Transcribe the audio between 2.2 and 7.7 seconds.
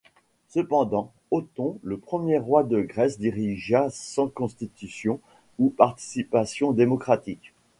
roi de Grèce dirigea sans Constitution ou participation démocratique.